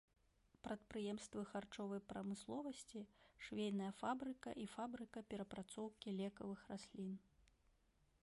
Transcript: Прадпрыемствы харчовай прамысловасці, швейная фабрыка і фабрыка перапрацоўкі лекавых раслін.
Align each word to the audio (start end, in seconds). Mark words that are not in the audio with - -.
Прадпрыемствы 0.67 1.41
харчовай 1.49 1.99
прамысловасці, 2.13 3.03
швейная 3.47 3.91
фабрыка 3.99 4.49
і 4.63 4.65
фабрыка 4.75 5.19
перапрацоўкі 5.33 6.15
лекавых 6.23 6.59
раслін. 6.73 7.11